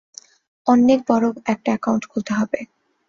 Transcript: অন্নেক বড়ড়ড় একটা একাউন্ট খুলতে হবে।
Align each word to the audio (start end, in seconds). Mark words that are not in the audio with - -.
অন্নেক 0.67 0.99
বড়ড়ড় 1.09 1.37
একটা 1.45 1.69
একাউন্ট 1.73 2.03
খুলতে 2.11 2.31
হবে। 2.33 2.59